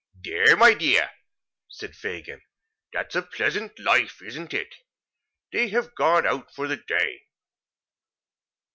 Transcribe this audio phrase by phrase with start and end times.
[0.23, 1.11] "There, my dear,"
[1.69, 2.41] said Fagin.
[2.91, 4.73] "That's a pleasant life, isn't it?
[5.51, 7.27] They have gone out for the day."